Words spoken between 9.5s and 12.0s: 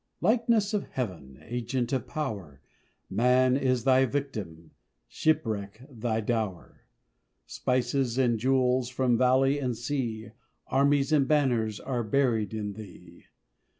and sea, Armies and banners,